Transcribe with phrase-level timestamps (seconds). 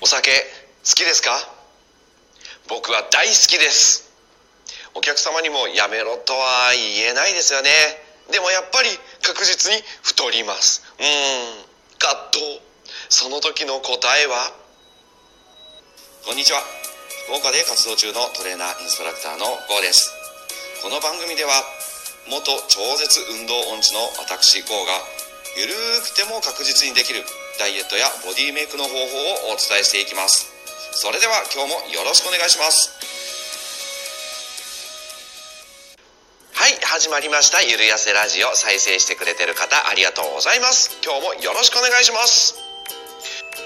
[0.00, 1.36] お酒好きですか？
[2.72, 4.08] 僕は大好きです。
[4.96, 7.68] お客様にもやめろとは言えないですよね。
[8.32, 8.88] でもやっぱり
[9.20, 10.80] 確実に太ります。
[10.96, 11.68] うーん。
[12.00, 12.64] 葛藤。
[13.12, 14.56] その時の答えは？
[16.24, 16.64] こんにちは。
[17.28, 20.08] 福岡で活動中のトレーナーインストラクターの GO です。
[20.82, 21.52] この番組では
[22.24, 24.96] 元超絶運動音痴の私 GO が
[25.60, 27.20] ゆるくても確実にできる
[27.60, 30.48] ダイエットやボディメイクの方法をお伝えしていきます。
[30.96, 32.96] それでは今日もよろしくお願いします。
[36.56, 37.60] はい始まりました。
[37.60, 41.04] ゆるやせラジオ再生してくれてる方ありがとうございます。
[41.04, 42.56] 今日もよろしくお願いします。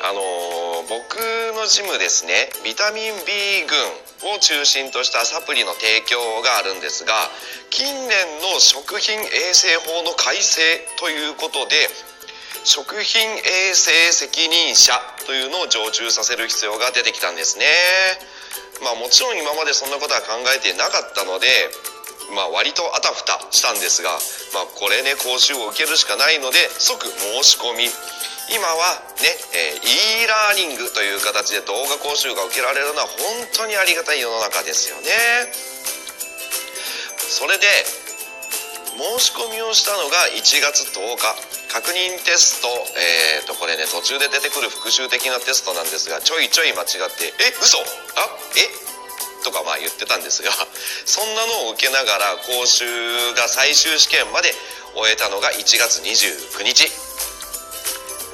[0.00, 1.16] あのー僕
[1.54, 7.14] のジムですねビタミン B 群を中心としたサプリの提供があるんですが
[7.70, 8.10] 近年
[8.42, 10.60] の食品衛生法の改正
[10.98, 11.86] ということで
[12.64, 14.92] 食品衛生責任者
[15.26, 17.66] というのを常駐させる必要が出てきたんですね。
[18.82, 21.46] まあもちろん今までそんなことは考えてなかったので
[22.34, 24.10] まあ割とあたふたしたんですが
[24.54, 27.88] まあこれね講習を受けるしかないので即申し込み。
[28.50, 33.16] 今はね、えー e ラーニングという形で動画講習が受けられるのは本
[33.54, 35.08] 当にありがたい世の中ですよね。
[37.30, 37.64] それで
[38.92, 41.61] 申し込みをしたのが1月10日。
[41.72, 47.82] 確認テストえー、とこれね途中で出てくる復習的なテストなんですがちょいちょい間違って「え嘘あ
[48.60, 48.68] え？
[49.42, 50.52] とかまあ言ってたんですが
[51.04, 54.54] そんなのを受けながら講習が最終試験まで
[54.94, 56.92] 終えたのが1月29日。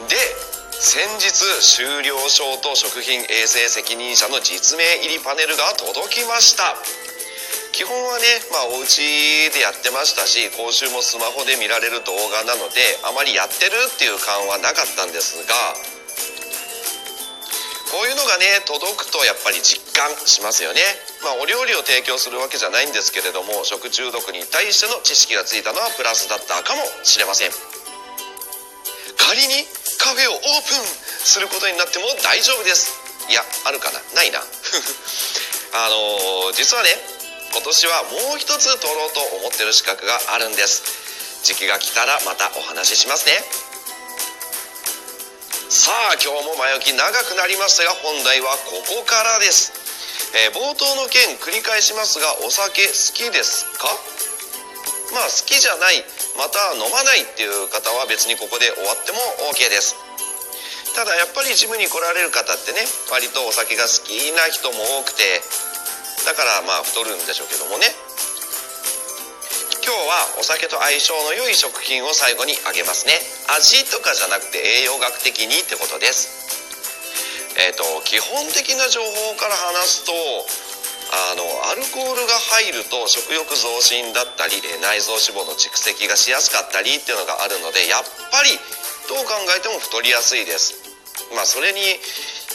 [0.08, 0.36] で
[0.80, 6.76] 先日終了証と食品衛生責任者の実名入りパネルが届きました。
[7.78, 8.90] 基本はねまあお家
[9.54, 15.54] でやってましたし講習もスマホで見られる動画なのであまりやってるっていう感はなかったんですが
[17.94, 20.82] こういうのがね届くとやっぱり実感しますよね。
[21.22, 27.54] まあお料理を提供するわけじゃないんですけれども食中毒に対しての知識がついたのはプラスだったかもしれません。
[29.22, 29.64] 仮に
[30.02, 30.82] カフェをオープン
[31.22, 32.90] することになっても大丈夫です。
[33.30, 34.02] いやあるかな？
[34.18, 34.42] ないな。
[35.78, 37.17] あのー実はね
[37.52, 41.42] 今年はもう一つ取ろうと思ってる資格があるんです。
[41.44, 43.40] 時期が来たらまたお話ししますね。
[45.68, 49.72] さあ今日も前置き長くなりましたが本題はここからです、
[50.32, 53.88] えー冒頭の件繰り返しますがお酒好きですか？
[55.12, 56.04] まあ好きじゃない
[56.36, 59.18] また飲まないっていう方は別にここで終わっても
[59.52, 59.96] OK です。
[60.96, 62.80] ただやっぱりジムに来られる方ってね
[63.12, 65.40] 割とお酒が好きな人も多くて
[66.28, 67.88] だからまあ太るんでしょうけどもね。
[69.80, 73.16] 今日はお酒と相性の良い食品を最後にあげますね。
[73.56, 77.56] 味とかじゃなくて栄養学的にってことです。
[77.56, 88.52] えっ、と基本的な情報から話すとあのアルコールが入ると食欲増進だったりえ内臓脂肪の蓄積がしやすかったりっていうのがあるのでやっぱり
[89.08, 90.76] どう考えても太りやすいです。
[91.32, 91.80] まあそれに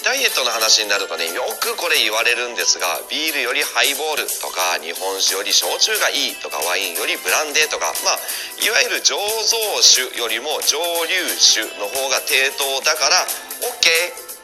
[0.03, 8.19] ダイエットの話になるとねよくこれ言われるんですがビールよりハイボールとか日本酒より焼酎がいいとかワインよりブランデーとかまあ
[8.59, 10.75] いわゆる醸造酒よりも蒸
[11.07, 13.23] 留酒の方が低糖だから
[13.63, 13.87] OK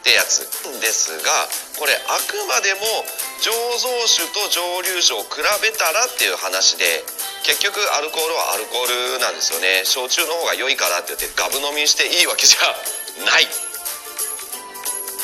[0.00, 0.48] てやつ
[0.80, 1.28] ですが
[1.76, 3.04] これあくまでも
[3.44, 4.64] 醸造酒と蒸
[4.96, 7.04] 留酒を比べたらっていう話で
[7.44, 9.84] 結局アルコールはアルコールなんですよね。
[9.84, 13.69] 焼酎の方が良いからって言ってガブ飲みしていいわけじゃない。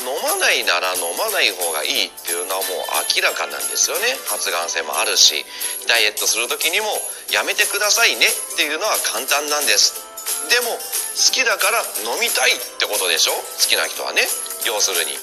[0.07, 4.15] 飲まないなら飲まない方がいいっていうのはもう明らかなんですよね。
[4.31, 5.43] 発がん性もあるし
[5.91, 6.87] ダイエットする時にも
[7.35, 8.31] やめてくださいね。
[8.31, 9.99] っていうのは簡単なんです。
[10.47, 13.35] でも好きだから飲みたいってことでしょ？
[13.35, 14.23] 好きな人はね。
[14.65, 15.19] 要するに。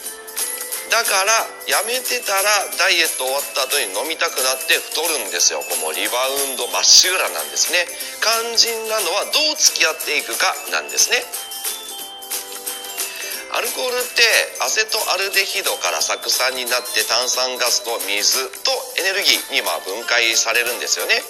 [0.91, 1.33] だから
[1.66, 5.59] やめてたらダイエット終わった後に飲みたくなって太るんですよ。
[5.66, 7.88] こうもうリバウンドまっしぐらなんですね。
[8.22, 11.23] 肝心なのはどう付き合っていくかなんですね。
[13.53, 14.26] アルコールって
[14.66, 21.22] アセトアルデヒドから酢酸になって炭酸ガスと水とエネルギーにま分解されるんですよね。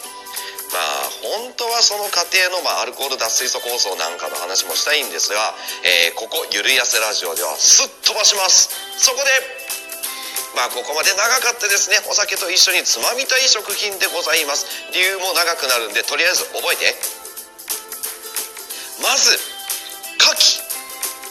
[0.72, 5.54] まあ本当はその過程の、まあ、アルコール脱水素酵素なんかの話もしたいんですが、
[5.84, 8.72] えーここゆるやせラジオではすっ飛ばします。
[9.04, 9.28] そこで
[10.56, 12.00] まあここまで長かったですね。
[12.08, 14.64] お酒と一緒につまみたい食品でございます。
[14.96, 16.96] 理由も長くなるんでとりあえず覚えて。
[19.04, 19.36] まず
[20.24, 20.64] 牡蠣。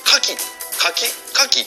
[0.05, 0.52] 牡蠣。
[0.83, 1.63] 柿柿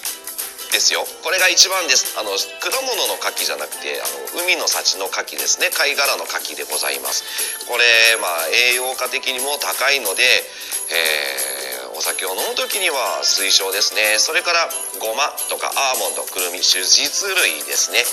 [0.73, 1.07] ですよ。
[1.23, 2.19] これが一番です。
[2.19, 5.71] あの果物の牡蠣じゃなくてあの海の幸の牡蠣ですね。
[5.71, 7.63] 貝殻の牡蠣でございます。
[7.63, 10.44] これまあ栄養価的にも高いので、
[10.91, 14.19] えーお酒を飲む時には推奨ですね。
[14.19, 14.67] それから
[15.00, 18.03] ごまとかアーモンドくるみ種実類ですね。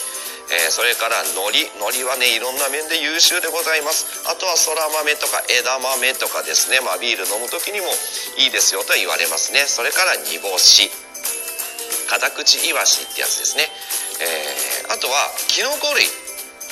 [0.50, 1.70] えー、それから海苔。
[1.78, 4.26] 海苔はねいろんな面で優秀でございます。
[4.26, 6.80] あとはそら豆とか枝豆とかですね。
[6.80, 7.86] まあビール飲む時にも
[8.38, 9.64] いいですよと言われますね。
[9.68, 10.90] それから煮干し。
[12.08, 13.64] カタクチイワシってやつですね、
[14.20, 16.04] えー、あとはキノコ類。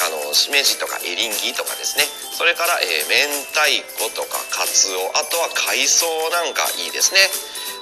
[0.00, 2.04] あのしめじとかエリンギとかですね。
[2.32, 5.12] それから、えー、明太子とかカツオ。
[5.12, 7.20] あとは海藻なんかいいですね、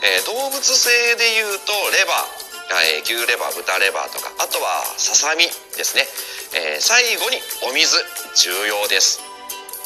[0.02, 2.47] えー、動物性でいうとレバー。
[2.70, 5.44] え、牛レバー豚レバーとかあとはささみ
[5.76, 6.04] ですね、
[6.52, 7.96] えー、最後にお水
[8.36, 9.20] 重要です。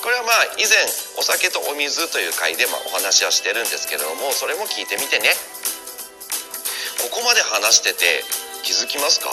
[0.03, 0.83] これはまあ以前
[1.17, 5.31] お酒とお水という回でまお話はしてるんですけれどもそれも聞いてみてね。
[7.07, 8.25] ここまで話してて
[8.63, 9.31] 気づきますか？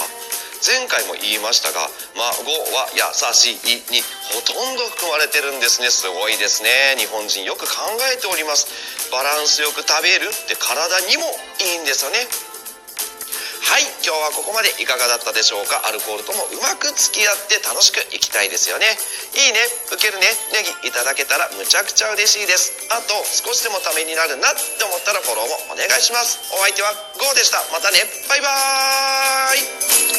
[0.62, 3.02] 前回も言いましたが「孫は優
[3.34, 5.90] しい」にほとんど含まれてるんですね。
[5.90, 6.96] すごいですね。
[6.98, 8.68] 日本人よく考えております。
[9.12, 11.24] バランスよく食べるって体にも
[11.62, 12.28] いいんですよね。
[13.80, 15.80] はい今日はここまでいかがだったでしょうか？
[15.88, 18.84] アルコールともうまく付き合って楽しくいきたいですよね。
[19.40, 19.64] いいね？
[19.88, 20.28] 受けるね？
[20.52, 22.76] ネギいただけたらむちゃくちゃ嬉しいです。
[22.92, 26.44] あと少しでもためになるなって思ったらフォローもお願いします。
[26.52, 26.92] お相手は
[27.24, 27.64] GO でした。
[27.72, 28.04] またね。
[28.28, 30.19] バイバー